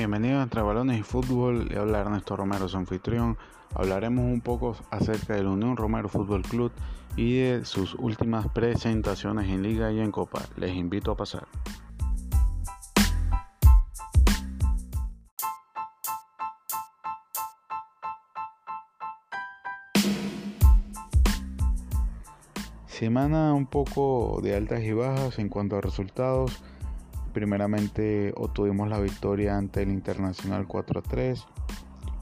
Bienvenidos 0.00 0.40
a 0.40 0.44
Entre 0.44 0.62
Balones 0.62 0.98
y 0.98 1.02
Fútbol, 1.02 1.68
le 1.68 1.78
habla 1.78 2.00
Ernesto 2.00 2.34
Romero, 2.34 2.66
su 2.70 2.78
anfitrión. 2.78 3.36
Hablaremos 3.74 4.24
un 4.24 4.40
poco 4.40 4.74
acerca 4.90 5.34
de 5.34 5.42
la 5.42 5.50
Unión 5.50 5.76
Romero 5.76 6.08
Fútbol 6.08 6.40
Club 6.40 6.72
y 7.16 7.40
de 7.40 7.66
sus 7.66 7.94
últimas 7.96 8.48
presentaciones 8.48 9.50
en 9.50 9.62
Liga 9.62 9.92
y 9.92 10.00
en 10.00 10.10
Copa. 10.10 10.40
Les 10.56 10.74
invito 10.74 11.10
a 11.10 11.18
pasar. 11.18 11.46
Semana 22.86 23.52
un 23.52 23.66
poco 23.66 24.40
de 24.42 24.56
altas 24.56 24.80
y 24.80 24.92
bajas 24.92 25.38
en 25.38 25.50
cuanto 25.50 25.76
a 25.76 25.82
resultados. 25.82 26.62
Primeramente 27.32 28.32
obtuvimos 28.36 28.88
la 28.88 29.00
victoria 29.00 29.56
ante 29.56 29.82
el 29.82 29.90
Internacional 29.90 30.66
4 30.66 31.00
a 31.00 31.02
3. 31.02 31.44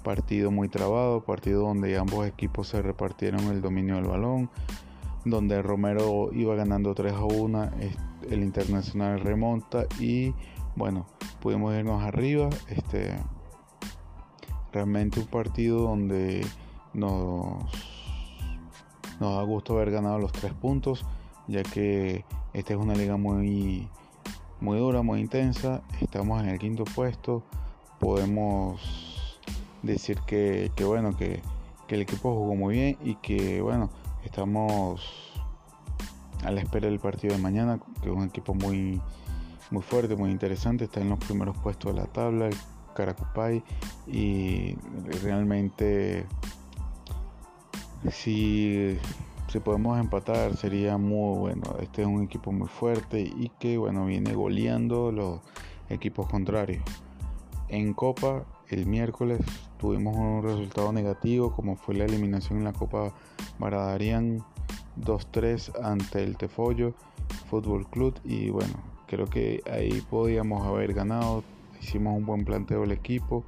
Partido 0.05 0.51
muy 0.51 0.69
trabado, 0.69 1.25
partido 1.25 1.63
donde 1.63 1.99
ambos 1.99 2.27
equipos 2.27 2.69
se 2.69 2.83
repartieron 2.83 3.45
el 3.45 3.61
dominio 3.61 3.97
del 3.97 4.05
balón, 4.05 4.51
donde 5.25 5.61
Romero 5.63 6.31
iba 6.33 6.55
ganando 6.55 6.95
3 6.95 7.13
a 7.13 7.25
1, 7.25 7.71
el 8.31 8.43
Internacional 8.43 9.21
remonta 9.21 9.87
y 9.99 10.35
bueno, 10.77 11.07
pudimos 11.41 11.75
irnos 11.75 12.03
arriba. 12.03 12.49
Este, 12.69 13.19
realmente 14.73 15.21
un 15.21 15.27
partido 15.27 15.81
donde 15.81 16.47
nos 16.95 17.65
nos 19.21 19.35
da 19.35 19.43
gusto 19.43 19.75
haber 19.75 19.91
ganado 19.91 20.19
los 20.19 20.33
tres 20.33 20.53
puntos, 20.53 21.05
ya 21.47 21.63
que 21.63 22.25
esta 22.53 22.73
es 22.73 22.79
una 22.79 22.95
liga 22.95 23.17
muy, 23.17 23.89
muy 24.61 24.79
dura, 24.79 25.03
muy 25.03 25.21
intensa. 25.21 25.83
Estamos 26.01 26.43
en 26.43 26.49
el 26.49 26.59
quinto 26.59 26.85
puesto. 26.85 27.43
Podemos 27.99 29.39
decir 29.83 30.19
que, 30.27 30.71
bueno, 30.85 31.17
que, 31.17 31.43
el 31.89 32.03
equipo 32.03 32.35
jugó 32.35 32.55
muy 32.55 32.75
bien 32.75 32.99
y 33.03 33.15
que 33.15 33.63
bueno, 33.63 33.89
estamos 34.23 35.33
a 36.45 36.51
la 36.51 36.61
espera 36.61 36.87
del 36.87 36.99
partido 36.99 37.35
de 37.35 37.41
mañana, 37.41 37.81
que 38.03 38.11
es 38.11 38.15
un 38.15 38.25
equipo 38.25 38.53
muy, 38.53 39.01
muy 39.71 39.83
fuerte, 39.83 40.15
muy 40.15 40.31
interesante. 40.31 40.85
Está 40.85 41.01
en 41.01 41.09
los 41.09 41.19
primeros 41.19 41.57
puestos 41.59 41.95
de 41.95 42.01
la 42.01 42.07
tabla, 42.07 42.49
el 42.49 42.57
Caracupay, 42.95 43.63
y 44.07 44.75
realmente 45.23 46.27
si, 48.11 48.99
si 49.49 49.61
podemos 49.61 49.99
empatar 49.99 50.57
sería 50.57 50.99
muy 50.99 51.39
bueno. 51.39 51.77
Este 51.81 52.03
es 52.03 52.09
un 52.09 52.23
equipo 52.23 52.53
muy 52.53 52.69
fuerte 52.69 53.21
y 53.21 53.51
que 53.59 53.79
bueno 53.79 54.05
viene 54.05 54.35
goleando 54.35 55.11
los 55.11 55.41
equipos 55.89 56.29
contrarios. 56.29 56.83
En 57.69 57.95
Copa 57.95 58.45
el 58.69 58.87
miércoles 58.87 59.41
tuvimos 59.79 60.17
un 60.17 60.43
resultado 60.43 60.93
negativo 60.93 61.53
como 61.53 61.77
fue 61.77 61.95
la 61.95 62.05
eliminación 62.05 62.59
en 62.59 62.65
la 62.65 62.75
Copa 62.75 63.15
Baradarian 63.59 64.45
2-3 65.01 65.83
ante 65.83 66.23
el 66.23 66.37
Tefollo 66.37 66.93
Fútbol 67.49 67.87
Club 67.89 68.15
y 68.25 68.51
bueno, 68.51 68.75
creo 69.07 69.27
que 69.27 69.63
ahí 69.71 70.03
podíamos 70.11 70.67
haber 70.67 70.93
ganado, 70.93 71.43
hicimos 71.81 72.17
un 72.17 72.27
buen 72.27 72.45
planteo 72.45 72.83
del 72.83 72.93
equipo, 72.93 73.45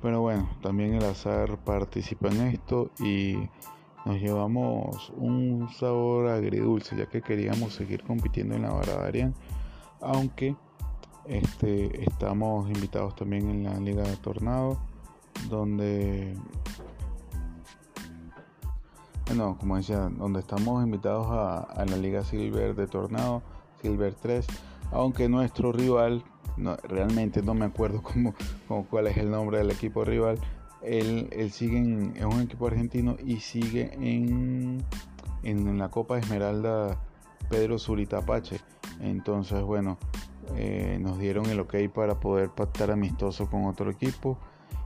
pero 0.00 0.22
bueno, 0.22 0.48
también 0.62 0.94
el 0.94 1.04
azar 1.04 1.58
participa 1.58 2.28
en 2.28 2.40
esto 2.46 2.90
y 2.98 3.36
nos 4.06 4.20
llevamos 4.20 5.12
un 5.16 5.68
sabor 5.78 6.28
agridulce 6.28 6.96
ya 6.96 7.06
que 7.06 7.20
queríamos 7.20 7.74
seguir 7.74 8.04
compitiendo 8.04 8.54
en 8.54 8.62
la 8.62 8.72
Baradarian 8.72 9.34
aunque 10.00 10.54
este, 11.26 12.04
estamos 12.04 12.68
invitados 12.68 13.16
también 13.16 13.50
en 13.50 13.64
la 13.64 13.74
Liga 13.80 14.04
de 14.04 14.16
Tornado 14.16 14.78
donde 15.50 16.36
bueno 19.26 19.56
como 19.58 19.76
decía 19.76 20.08
donde 20.08 20.38
estamos 20.38 20.84
invitados 20.84 21.26
a, 21.28 21.84
la 21.84 21.96
Liga 21.96 22.22
Silver 22.22 22.76
de 22.76 22.86
Tornado 22.86 23.42
Silver 23.82 24.14
3 24.14 24.46
aunque 24.92 25.28
nuestro 25.28 25.72
rival 25.72 26.22
realmente 26.84 27.42
no 27.42 27.54
me 27.54 27.64
acuerdo 27.64 28.02
cómo, 28.68 28.86
cuál 28.86 29.08
es 29.08 29.16
el 29.16 29.32
nombre 29.32 29.58
del 29.58 29.72
equipo 29.72 30.04
rival 30.04 30.38
él, 30.82 31.50
sigue 31.52 31.78
en, 31.78 32.14
es 32.16 32.24
un 32.24 32.42
equipo 32.42 32.66
argentino 32.66 33.16
y 33.24 33.40
sigue 33.40 33.92
en, 33.94 34.82
en 35.42 35.78
la 35.78 35.88
Copa 35.90 36.18
Esmeralda 36.18 37.00
Pedro 37.48 37.78
Suritapache. 37.78 38.60
Entonces, 39.00 39.62
bueno, 39.62 39.98
eh, 40.56 40.98
nos 41.00 41.18
dieron 41.18 41.46
el 41.46 41.60
ok 41.60 41.74
para 41.92 42.20
poder 42.20 42.50
pactar 42.50 42.90
amistoso 42.90 43.50
con 43.50 43.64
otro 43.64 43.90
equipo 43.90 44.38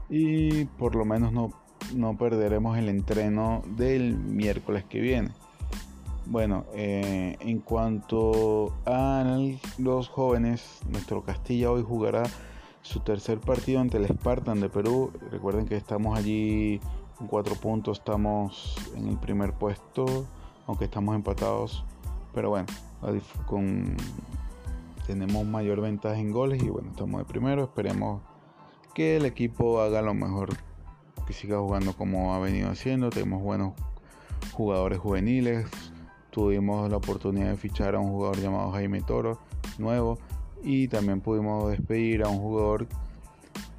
y 0.09 0.65
por 0.65 0.95
lo 0.95 1.05
menos 1.05 1.31
no, 1.31 1.51
no 1.95 2.17
perderemos 2.17 2.77
el 2.77 2.89
entreno 2.89 3.61
del 3.77 4.17
miércoles 4.17 4.83
que 4.85 4.99
viene. 4.99 5.29
Bueno, 6.25 6.65
eh, 6.73 7.35
en 7.39 7.59
cuanto 7.59 8.73
a 8.85 9.37
los 9.77 10.07
jóvenes, 10.07 10.79
nuestro 10.89 11.23
Castilla 11.23 11.71
hoy 11.71 11.83
jugará 11.83 12.23
su 12.81 12.99
tercer 12.99 13.39
partido 13.39 13.79
ante 13.79 13.97
el 13.97 14.07
Spartan 14.07 14.59
de 14.59 14.69
Perú. 14.69 15.11
Recuerden 15.31 15.67
que 15.67 15.75
estamos 15.75 16.17
allí 16.17 16.79
con 17.17 17.27
cuatro 17.27 17.55
puntos, 17.55 17.99
estamos 17.99 18.75
en 18.95 19.07
el 19.07 19.17
primer 19.17 19.53
puesto, 19.53 20.25
aunque 20.67 20.85
estamos 20.85 21.15
empatados. 21.15 21.85
Pero 22.33 22.49
bueno, 22.49 22.67
tenemos 25.05 25.45
mayor 25.45 25.81
ventaja 25.81 26.17
en 26.17 26.31
goles 26.31 26.63
y 26.63 26.69
bueno, 26.69 26.89
estamos 26.91 27.19
de 27.19 27.25
primero. 27.25 27.63
Esperemos 27.63 28.21
que 28.93 29.17
el 29.17 29.25
equipo 29.25 29.81
haga 29.81 30.01
lo 30.01 30.13
mejor, 30.13 30.49
que 31.27 31.33
siga 31.33 31.59
jugando 31.59 31.93
como 31.93 32.33
ha 32.33 32.39
venido 32.39 32.69
haciendo. 32.69 33.09
Tenemos 33.09 33.41
buenos 33.41 33.73
jugadores 34.53 34.99
juveniles. 34.99 35.67
Tuvimos 36.31 36.89
la 36.89 36.97
oportunidad 36.97 37.49
de 37.49 37.57
fichar 37.57 37.95
a 37.95 37.99
un 37.99 38.09
jugador 38.09 38.37
llamado 38.37 38.71
Jaime 38.71 39.01
Toro, 39.01 39.39
nuevo 39.77 40.17
y 40.63 40.87
también 40.87 41.21
pudimos 41.21 41.71
despedir 41.71 42.23
a 42.23 42.29
un 42.29 42.39
jugador 42.39 42.87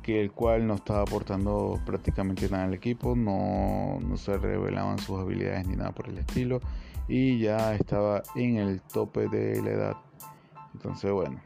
que 0.03 0.21
el 0.21 0.33
cual 0.33 0.67
no 0.67 0.75
estaba 0.75 1.03
aportando 1.03 1.81
prácticamente 1.87 2.49
nada 2.49 2.65
al 2.65 2.75
equipo, 2.75 3.15
no, 3.15 4.01
no, 4.01 4.17
se 4.17 4.37
revelaban 4.37 4.99
sus 4.99 5.19
habilidades 5.19 5.67
ni 5.67 5.77
nada 5.77 5.93
por 5.93 6.09
el 6.09 6.19
estilo 6.19 6.61
y 7.09 7.39
ya 7.39 7.75
estaba 7.75 8.23
en 8.35 8.57
el 8.57 8.81
tope 8.81 9.29
de 9.29 9.63
la 9.63 9.71
edad. 9.71 9.97
Entonces 10.75 11.13
bueno, 11.13 11.41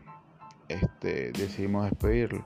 este, 0.69 1.33
decidimos 1.33 1.91
despedirlo. 1.91 2.45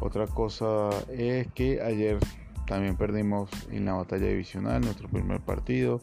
Otra 0.00 0.26
cosa 0.26 0.90
es 1.10 1.46
que 1.52 1.80
ayer 1.82 2.18
también 2.66 2.96
perdimos 2.96 3.50
en 3.70 3.84
la 3.84 3.92
batalla 3.92 4.26
divisional 4.26 4.80
nuestro 4.80 5.08
primer 5.08 5.40
partido 5.40 6.00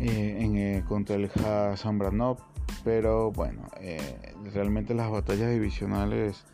eh, 0.00 0.38
en, 0.40 0.56
eh, 0.56 0.84
contra 0.88 1.16
el 1.16 1.30
Hassan 1.30 1.98
Branov 1.98 2.38
pero 2.86 3.32
bueno, 3.32 3.62
eh, 3.80 4.32
realmente 4.54 4.94
las 4.94 5.10
batallas 5.10 5.50
divisionales 5.50 6.44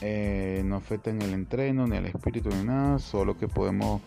eh, 0.00 0.62
no 0.64 0.76
afectan 0.76 1.20
el 1.22 1.34
entreno, 1.34 1.88
ni 1.88 1.96
el 1.96 2.06
espíritu, 2.06 2.50
ni 2.50 2.62
nada. 2.62 3.00
Solo 3.00 3.36
que 3.36 3.48
podemos, 3.48 4.00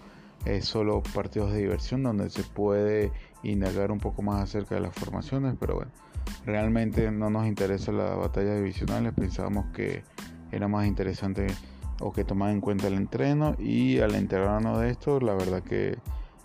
es 0.45 0.63
solo 0.63 1.03
partidos 1.13 1.51
de 1.51 1.59
diversión 1.59 2.01
donde 2.01 2.29
se 2.29 2.43
puede 2.43 3.11
indagar 3.43 3.91
un 3.91 3.97
poco 3.97 4.21
más 4.21 4.41
acerca 4.41 4.75
de 4.75 4.79
las 4.79 4.95
formaciones. 4.95 5.57
Pero 5.59 5.75
bueno, 5.75 5.91
realmente 6.45 7.11
no 7.11 7.29
nos 7.29 7.45
interesa 7.45 7.91
las 7.91 8.15
batallas 8.15 8.55
divisionales. 8.55 9.11
Pensábamos 9.13 9.65
que 9.73 10.03
era 10.49 10.69
más 10.69 10.87
interesante 10.87 11.47
o 11.99 12.13
que 12.13 12.23
tomar 12.23 12.51
en 12.51 12.61
cuenta 12.61 12.87
el 12.87 12.93
entreno. 12.93 13.57
Y 13.59 13.99
al 13.99 14.15
enterarnos 14.15 14.79
de 14.79 14.91
esto, 14.91 15.19
la 15.19 15.33
verdad 15.33 15.61
que 15.61 15.97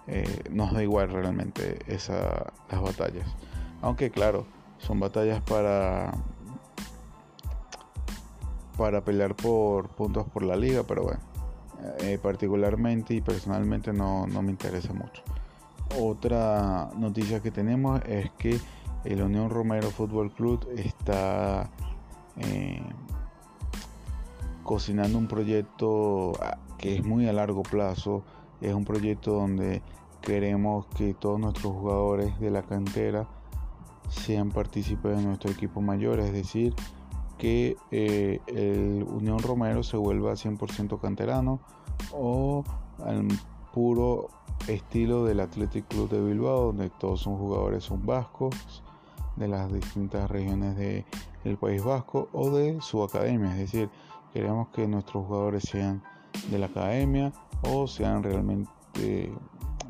eh, 0.09 0.41
nos 0.51 0.72
da 0.72 0.83
igual 0.83 1.11
realmente 1.11 1.78
esa, 1.87 2.53
las 2.69 2.83
batallas. 2.83 3.28
Aunque 3.82 4.10
claro, 4.10 4.47
son 4.78 5.00
batallas 5.00 5.41
para 5.42 6.12
para 8.76 9.04
pelear 9.04 9.34
por 9.34 9.88
puntos 9.88 10.26
por 10.28 10.42
la 10.42 10.56
liga, 10.56 10.82
pero 10.82 11.04
bueno, 11.04 11.21
eh, 12.00 12.18
particularmente 12.21 13.15
y 13.15 13.21
personalmente 13.21 13.92
no, 13.92 14.26
me 14.26 14.50
interesa 14.50 14.92
mucho. 14.92 15.22
Otra 15.98 16.91
noticia 16.97 17.41
que 17.41 17.50
tenemos 17.50 18.00
es 18.06 18.30
que 18.32 18.59
el 19.04 19.22
Unión 19.22 19.50
Romero 19.50 19.91
Fútbol 19.91 20.32
Club 20.32 20.66
está 20.76 21.71
eh, 22.38 22.82
cocinando 24.65 25.18
un 25.18 25.28
proyecto 25.28 26.32
ah, 26.42 26.59
que 26.78 26.97
es 26.97 27.04
muy 27.04 27.28
a 27.28 27.32
largo 27.32 27.62
plazo. 27.62 28.24
Es 28.60 28.72
un 28.72 28.84
proyecto 28.84 29.32
donde 29.34 29.82
queremos 30.22 30.86
que 30.97 31.12
todos 31.15 31.38
nuestros 31.38 31.74
jugadores 31.74 32.41
de 32.41 32.50
la 32.50 32.62
cantera 32.62 33.26
sean 34.15 34.51
partícipes 34.51 35.16
de 35.16 35.22
nuestro 35.22 35.51
equipo 35.51 35.81
mayor, 35.81 36.21
es 36.21 36.33
decir, 36.33 36.75
que 37.39 37.77
eh, 37.91 38.41
el 38.47 39.05
Unión 39.09 39.39
Romero 39.41 39.83
se 39.83 39.97
vuelva 39.97 40.33
100% 40.33 41.01
canterano 41.01 41.61
o 42.13 42.65
al 43.05 43.28
puro 43.72 44.28
estilo 44.69 45.25
del 45.25 45.41
Athletic 45.41 45.87
Club 45.89 46.09
de 46.11 46.21
Bilbao, 46.21 46.66
donde 46.66 46.91
todos 46.91 47.21
son 47.21 47.37
jugadores 47.37 47.84
son 47.84 48.07
vascos 48.07 48.83
de 49.37 49.49
las 49.49 49.72
distintas 49.72 50.31
regiones 50.31 50.77
del 50.77 51.57
País 51.59 51.83
Vasco 51.83 52.28
o 52.33 52.51
de 52.51 52.81
su 52.81 53.03
academia, 53.03 53.51
es 53.51 53.59
decir, 53.59 53.91
Queremos 54.34 54.67
que 54.71 54.89
nuestros 54.89 55.27
jugadores 55.27 55.63
sean 55.63 56.03
de 56.51 56.59
la 56.59 56.67
academia 56.67 57.33
o 57.71 57.87
sean 57.87 58.21
realmente 58.21 59.33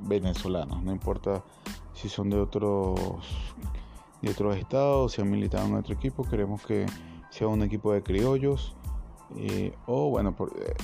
venezolanos, 0.00 0.82
no 0.82 0.92
importa 0.92 1.42
si 1.94 2.10
son 2.10 2.28
de 2.28 2.38
otros 2.38 3.00
de 4.24 4.30
otros 4.30 4.56
estados, 4.56 5.12
si 5.12 5.22
han 5.22 5.30
militado 5.30 5.66
en 5.66 5.74
otro 5.74 5.94
equipo, 5.94 6.24
queremos 6.24 6.64
que 6.64 6.86
sea 7.30 7.48
un 7.48 7.62
equipo 7.62 7.92
de 7.92 8.02
criollos 8.02 8.74
eh, 9.36 9.72
o 9.86 10.10
bueno, 10.10 10.34
por, 10.34 10.50
eh, 10.58 10.74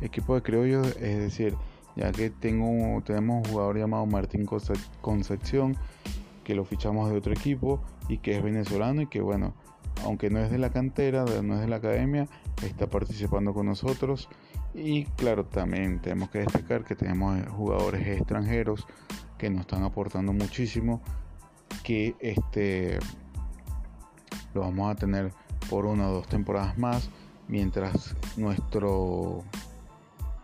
equipo 0.00 0.34
de 0.34 0.42
criollos, 0.42 0.86
es 0.96 1.18
decir, 1.18 1.54
ya 1.96 2.12
que 2.12 2.30
tengo 2.30 3.00
tenemos 3.02 3.46
un 3.46 3.52
jugador 3.52 3.78
llamado 3.78 4.06
Martín 4.06 4.46
Concepción 5.00 5.76
que 6.44 6.54
lo 6.54 6.64
fichamos 6.64 7.10
de 7.10 7.16
otro 7.18 7.32
equipo 7.32 7.80
y 8.08 8.18
que 8.18 8.36
es 8.36 8.42
venezolano 8.42 9.02
y 9.02 9.06
que 9.06 9.20
bueno, 9.20 9.52
aunque 10.04 10.30
no 10.30 10.38
es 10.38 10.50
de 10.50 10.58
la 10.58 10.70
cantera, 10.70 11.24
no 11.42 11.54
es 11.54 11.60
de 11.60 11.68
la 11.68 11.76
academia, 11.76 12.26
está 12.62 12.86
participando 12.86 13.52
con 13.52 13.66
nosotros. 13.66 14.28
Y 14.74 15.04
claro, 15.04 15.44
también 15.44 16.00
tenemos 16.00 16.30
que 16.30 16.38
destacar 16.38 16.84
que 16.84 16.94
tenemos 16.94 17.38
jugadores 17.48 18.06
extranjeros 18.06 18.86
que 19.36 19.50
nos 19.50 19.62
están 19.62 19.82
aportando 19.82 20.32
muchísimo, 20.32 21.02
que 21.88 22.14
este 22.20 22.98
lo 24.52 24.60
vamos 24.60 24.90
a 24.90 24.94
tener 24.94 25.32
por 25.70 25.86
una 25.86 26.10
o 26.10 26.12
dos 26.16 26.28
temporadas 26.28 26.76
más, 26.76 27.08
mientras 27.48 28.14
nuestro 28.36 29.42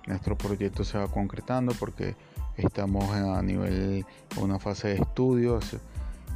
nuestro 0.07 0.39
proyecto 0.39 0.85
se 0.85 0.97
va 0.97 1.07
concretando, 1.07 1.75
porque 1.79 2.17
estamos 2.57 3.11
a 3.11 3.43
nivel 3.43 4.07
una 4.41 4.59
fase 4.59 4.89
de 4.89 4.95
estudios, 4.95 5.77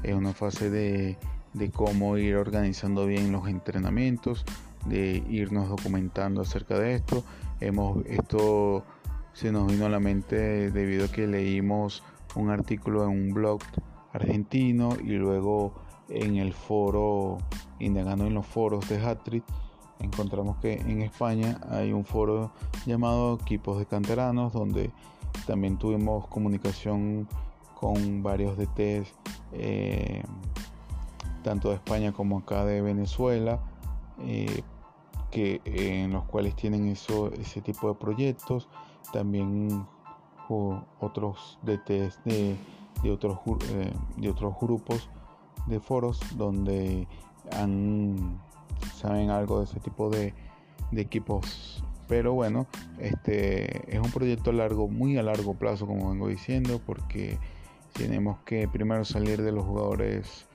es 0.02 0.14
una 0.14 0.34
fase 0.34 0.68
de, 0.68 1.16
de 1.54 1.70
cómo 1.70 2.18
ir 2.18 2.36
organizando 2.36 3.06
bien 3.06 3.32
los 3.32 3.48
entrenamientos, 3.48 4.44
de 4.84 5.22
irnos 5.30 5.70
documentando 5.70 6.42
acerca 6.42 6.78
de 6.78 6.96
esto. 6.96 7.24
Hemos 7.60 8.04
esto 8.04 8.84
se 9.32 9.52
nos 9.52 9.72
vino 9.72 9.86
a 9.86 9.88
la 9.88 10.00
mente 10.00 10.70
debido 10.70 11.06
a 11.06 11.08
que 11.08 11.26
leímos 11.26 12.02
un 12.34 12.50
artículo 12.50 13.04
en 13.04 13.10
un 13.10 13.32
blog 13.32 13.60
argentino 14.18 14.96
y 15.02 15.12
luego 15.12 15.72
en 16.08 16.36
el 16.36 16.52
foro, 16.52 17.38
indagando 17.78 18.26
en 18.26 18.34
los 18.34 18.46
foros 18.46 18.88
de 18.88 19.00
Hattrick, 19.00 19.44
encontramos 20.00 20.56
que 20.58 20.74
en 20.74 21.02
España 21.02 21.60
hay 21.70 21.92
un 21.92 22.04
foro 22.04 22.50
llamado 22.86 23.38
Equipos 23.40 23.78
de 23.78 23.86
Canteranos, 23.86 24.52
donde 24.52 24.90
también 25.46 25.76
tuvimos 25.76 26.26
comunicación 26.28 27.28
con 27.74 28.22
varios 28.22 28.56
DTs, 28.56 29.14
eh, 29.52 30.22
tanto 31.42 31.70
de 31.70 31.76
España 31.76 32.12
como 32.12 32.38
acá 32.38 32.64
de 32.64 32.82
Venezuela, 32.82 33.60
eh, 34.20 34.62
que, 35.30 35.60
en 35.64 36.12
los 36.12 36.24
cuales 36.24 36.56
tienen 36.56 36.88
eso, 36.88 37.30
ese 37.32 37.60
tipo 37.60 37.88
de 37.88 37.94
proyectos. 37.94 38.68
También 39.12 39.86
otros 41.00 41.58
DTs 41.62 42.24
de, 42.24 42.56
de, 43.02 43.10
otros, 43.10 43.38
eh, 43.70 43.92
de 44.16 44.30
otros 44.30 44.54
grupos 44.60 45.08
de 45.66 45.80
foros 45.80 46.20
donde 46.36 47.06
saben 48.94 49.30
algo 49.30 49.58
de 49.58 49.64
ese 49.64 49.80
tipo 49.80 50.10
de, 50.10 50.34
equipos 50.92 51.84
pero 52.06 52.32
bueno 52.32 52.66
este 52.98 53.94
es 53.94 54.00
un 54.00 54.10
proyecto 54.10 54.52
largo 54.52 54.88
muy 54.88 55.18
a 55.18 55.22
largo 55.22 55.54
plazo 55.54 55.86
como 55.86 56.10
vengo 56.10 56.28
diciendo 56.28 56.80
porque 56.86 57.38
tenemos 57.92 58.38
que 58.46 58.66
primero 58.68 59.04
salir 59.04 59.42
de 59.42 59.52
los 59.52 59.66
jugadores 59.66 60.46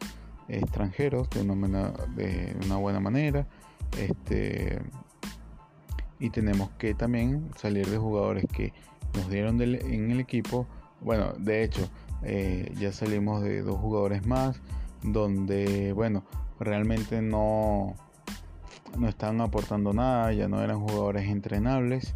extranjeros 0.48 1.30
de 1.30 1.42
una, 1.42 1.92
de 2.16 2.58
una 2.66 2.78
buena 2.78 3.00
manera 3.00 3.48
este 4.00 4.82
y 6.24 6.30
tenemos 6.30 6.70
que 6.78 6.94
también 6.94 7.52
salir 7.58 7.86
de 7.88 7.98
jugadores 7.98 8.46
que 8.52 8.72
nos 9.14 9.30
dieron 9.30 9.62
en 9.62 10.10
el 10.10 10.22
equipo. 10.22 10.68
Bueno, 11.02 11.34
de 11.38 11.64
hecho, 11.64 11.90
eh, 12.24 12.74
ya 12.80 12.92
salimos 12.92 13.44
de 13.44 13.62
dos 13.62 13.80
jugadores 13.80 14.26
más, 14.26 14.62
donde, 15.02 15.94
bueno, 15.94 16.24
realmente 16.60 17.22
no, 17.22 17.96
no 18.98 19.08
están 19.08 19.42
aportando 19.42 19.94
nada, 19.94 20.32
ya 20.34 20.48
no 20.48 20.62
eran 20.62 20.80
jugadores 20.80 21.30
entrenables. 21.30 22.14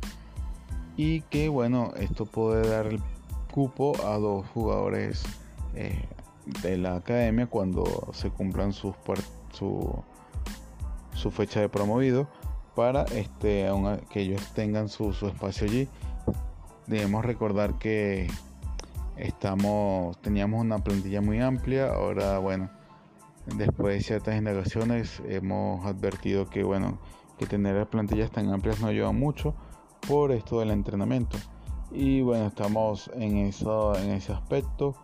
Y 0.95 1.21
que, 1.21 1.49
bueno, 1.49 1.93
esto 1.97 2.25
puede 2.25 2.67
dar 2.67 2.87
el 2.87 2.99
cupo 3.51 3.93
a 4.05 4.17
dos 4.17 4.47
jugadores 4.47 5.23
eh, 5.75 6.05
de 6.63 6.77
la 6.77 6.95
academia 6.95 7.47
cuando 7.47 7.83
se 8.13 8.29
cumplan 8.29 8.73
sus 8.73 8.95
su, 9.51 10.03
su 11.13 11.31
fecha 11.31 11.59
de 11.59 11.69
promovido 11.69 12.27
para 12.75 13.03
este, 13.03 13.67
que 14.09 14.21
ellos 14.21 14.41
tengan 14.53 14.89
su, 14.89 15.13
su 15.13 15.27
espacio 15.27 15.67
allí 15.67 15.89
debemos 16.87 17.23
recordar 17.23 17.77
que 17.77 18.27
estamos 19.17 20.19
teníamos 20.21 20.61
una 20.61 20.79
plantilla 20.79 21.21
muy 21.21 21.39
amplia 21.39 21.91
ahora 21.93 22.39
bueno 22.39 22.69
después 23.57 23.95
de 23.95 24.01
ciertas 24.01 24.35
indagaciones 24.37 25.21
hemos 25.27 25.85
advertido 25.85 26.49
que 26.49 26.63
bueno 26.63 26.99
que 27.37 27.45
tener 27.45 27.87
plantillas 27.87 28.31
tan 28.31 28.51
amplias 28.51 28.81
no 28.81 28.87
ayuda 28.87 29.11
mucho 29.11 29.53
por 30.07 30.31
esto 30.31 30.59
del 30.59 30.71
entrenamiento. 30.71 31.37
Y 31.91 32.21
bueno 32.21 32.47
estamos 32.47 33.09
en 33.13 33.37
eso 33.37 33.95
en 33.97 34.11
ese 34.11 34.33
aspecto. 34.33 34.95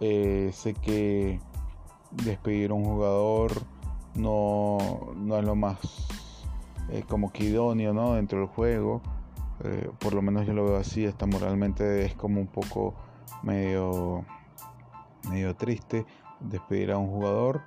Eh, 0.00 0.50
sé 0.52 0.74
que 0.74 1.40
despedir 2.10 2.70
a 2.70 2.74
un 2.74 2.84
jugador 2.84 3.52
no, 4.14 4.78
no 5.16 5.38
es 5.38 5.44
lo 5.44 5.54
más 5.54 5.78
eh, 6.90 7.04
como 7.08 7.32
que 7.32 7.44
idóneo 7.44 7.92
¿no? 7.92 8.14
dentro 8.14 8.38
del 8.40 8.48
juego. 8.48 9.02
Eh, 9.62 9.90
por 9.98 10.14
lo 10.14 10.22
menos 10.22 10.46
yo 10.46 10.54
lo 10.54 10.64
veo 10.64 10.76
así, 10.76 11.04
hasta 11.04 11.26
moralmente 11.26 12.06
es 12.06 12.14
como 12.14 12.40
un 12.40 12.46
poco 12.46 12.94
medio, 13.42 14.24
medio 15.28 15.54
triste 15.56 16.04
despedir 16.40 16.92
a 16.92 16.98
un 16.98 17.08
jugador, 17.08 17.62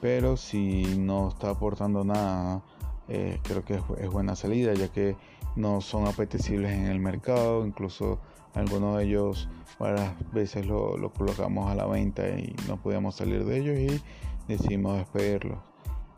pero 0.00 0.36
si 0.36 0.82
no 0.98 1.28
está 1.28 1.50
aportando 1.50 2.04
nada, 2.04 2.62
eh, 3.08 3.38
creo 3.42 3.64
que 3.64 3.74
es, 3.74 4.10
buena 4.10 4.36
salida, 4.36 4.72
ya 4.74 4.88
que 4.88 5.16
no 5.56 5.80
son 5.80 6.06
apetecibles 6.06 6.72
en 6.72 6.86
el 6.86 7.00
mercado, 7.00 7.66
incluso 7.66 8.18
algunos 8.54 8.98
de 8.98 9.04
ellos 9.04 9.48
varias 9.78 10.12
veces 10.32 10.66
lo, 10.66 10.96
lo 10.96 11.12
colocamos 11.12 11.70
a 11.70 11.74
la 11.74 11.86
venta 11.86 12.28
y 12.28 12.54
no 12.68 12.76
podíamos 12.76 13.16
salir 13.16 13.44
de 13.44 13.58
ellos 13.58 13.78
y 13.78 14.02
decidimos 14.52 14.96
despedirlos. 14.96 15.58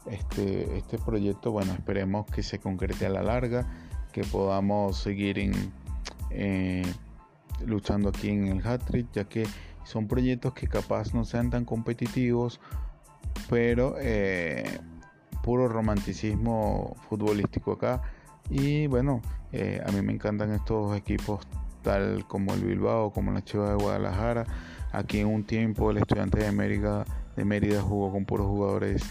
Este, 0.06 0.78
este 0.78 0.98
proyecto, 0.98 1.52
bueno, 1.52 1.72
esperemos 1.72 2.26
que 2.26 2.42
se 2.42 2.58
concrete 2.58 3.06
a 3.06 3.10
la 3.10 3.22
larga 3.22 3.66
que 4.12 4.24
podamos 4.24 4.98
seguir 4.98 5.38
en, 5.38 5.52
eh, 6.30 6.82
luchando 7.66 8.08
aquí 8.08 8.30
en 8.30 8.48
el 8.48 8.66
hat-trick, 8.66 9.08
ya 9.12 9.24
que 9.24 9.46
son 9.84 10.08
proyectos 10.08 10.54
que 10.54 10.68
capaz 10.68 11.14
no 11.14 11.24
sean 11.24 11.50
tan 11.50 11.64
competitivos, 11.64 12.60
pero 13.48 13.96
eh, 13.98 14.64
puro 15.42 15.68
romanticismo 15.68 16.96
futbolístico 17.08 17.72
acá. 17.72 18.02
Y 18.50 18.86
bueno, 18.86 19.22
eh, 19.52 19.82
a 19.86 19.90
mí 19.92 20.02
me 20.02 20.12
encantan 20.12 20.52
estos 20.52 20.96
equipos 20.96 21.46
tal 21.82 22.26
como 22.26 22.54
el 22.54 22.64
Bilbao, 22.64 23.12
como 23.12 23.32
la 23.32 23.42
Chiva 23.42 23.70
de 23.70 23.76
Guadalajara. 23.76 24.46
Aquí 24.92 25.20
en 25.20 25.28
un 25.28 25.44
tiempo 25.44 25.90
el 25.90 25.98
estudiante 25.98 26.38
de 26.38 26.52
Mérida, 26.52 27.04
de 27.36 27.44
Mérida 27.44 27.80
jugó 27.80 28.12
con 28.12 28.24
puros 28.24 28.46
jugadores 28.46 29.02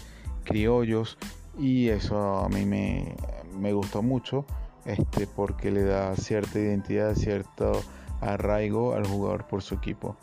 criollos 0.44 1.18
y 1.58 1.88
eso 1.88 2.38
a 2.38 2.48
mí 2.48 2.64
me, 2.64 3.14
me 3.58 3.72
gustó 3.72 4.02
mucho 4.02 4.46
este, 4.84 5.26
porque 5.26 5.70
le 5.70 5.84
da 5.84 6.16
cierta 6.16 6.58
identidad, 6.58 7.14
cierto 7.14 7.72
arraigo 8.22 8.94
al 8.94 9.06
jugador 9.06 9.46
por 9.46 9.62
su 9.62 9.74
equipo. 9.74 10.16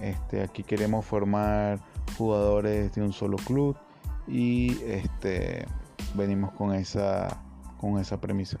Este, 0.00 0.42
aquí 0.42 0.62
queremos 0.62 1.04
formar 1.04 1.80
jugadores 2.16 2.94
de 2.94 3.02
un 3.02 3.12
solo 3.12 3.36
club 3.36 3.76
y 4.26 4.78
este, 4.84 5.66
venimos 6.14 6.52
con 6.52 6.74
esa, 6.74 7.42
con 7.78 7.98
esa 7.98 8.20
premisa. 8.20 8.56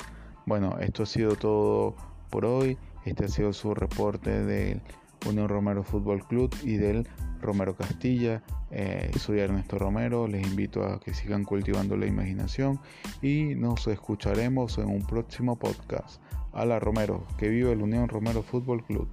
Bueno, 0.46 0.78
esto 0.80 1.04
ha 1.04 1.06
sido 1.06 1.36
todo 1.36 1.94
por 2.30 2.44
hoy. 2.44 2.76
Este 3.04 3.26
ha 3.26 3.28
sido 3.28 3.52
su 3.52 3.74
reporte 3.74 4.44
del 4.44 4.80
Unión 5.26 5.48
Romero 5.48 5.82
Fútbol 5.82 6.26
Club 6.26 6.54
y 6.62 6.76
del 6.76 7.06
Romero 7.40 7.76
Castilla. 7.76 8.42
Eh, 8.70 9.10
soy 9.18 9.40
Ernesto 9.40 9.78
Romero, 9.78 10.26
les 10.26 10.46
invito 10.46 10.84
a 10.84 10.98
que 10.98 11.14
sigan 11.14 11.44
cultivando 11.44 11.96
la 11.96 12.06
imaginación 12.06 12.80
y 13.22 13.54
nos 13.54 13.86
escucharemos 13.86 14.78
en 14.78 14.88
un 14.88 15.06
próximo 15.06 15.56
podcast. 15.56 16.20
A 16.54 16.64
la 16.64 16.78
Romero, 16.78 17.26
que 17.36 17.48
vive 17.48 17.72
el 17.72 17.82
Unión 17.82 18.08
Romero 18.08 18.42
Fútbol 18.42 18.84
Club. 18.84 19.08